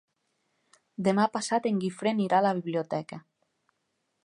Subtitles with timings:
[1.07, 3.23] Demà passat en Guifré anirà a la biblioteca.